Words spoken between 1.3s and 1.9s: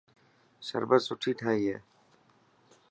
ٺاهي هي.